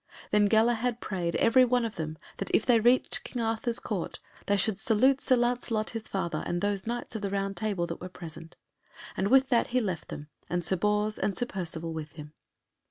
[0.31, 4.57] Then Galahad prayed every one of them that if they reached King Arthur's Court they
[4.57, 8.09] should salute Sir Lancelot his father, and those Knights of the Round Table that were
[8.09, 8.55] present,
[9.15, 12.33] and with that he left them, and Sir Bors and Sir Percivale with him.